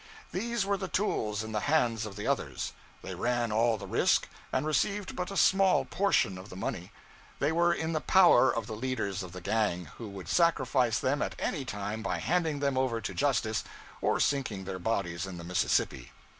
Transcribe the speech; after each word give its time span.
These 0.31 0.65
were 0.65 0.77
the 0.77 0.87
tools 0.87 1.43
in 1.43 1.51
the 1.51 1.59
hands 1.59 2.07
of 2.07 2.15
the 2.15 2.25
others; 2.25 2.73
they 3.03 3.13
ran 3.13 3.51
all 3.51 3.77
the 3.77 3.85
risk, 3.85 4.27
and 4.51 4.65
received 4.65 5.15
but 5.15 5.29
a 5.29 5.37
small 5.37 5.85
portion 5.85 6.39
of 6.39 6.49
the 6.49 6.55
money; 6.55 6.91
they 7.37 7.51
were 7.51 7.71
in 7.71 7.93
the 7.93 8.01
power 8.01 8.49
of 8.51 8.65
the 8.65 8.75
leaders 8.75 9.21
of 9.21 9.31
the 9.31 9.41
gang, 9.41 9.85
who 9.99 10.09
would 10.09 10.27
sacrifice 10.27 10.97
them 10.97 11.21
at 11.21 11.35
any 11.37 11.65
time 11.65 12.01
by 12.01 12.17
handing 12.17 12.61
them 12.61 12.79
over 12.79 12.99
to 12.99 13.13
justice, 13.13 13.63
or 14.01 14.19
sinking 14.19 14.63
their 14.63 14.79
bodies 14.79 15.27
in 15.27 15.37
the 15.37 15.43
Mississippi. 15.43 16.11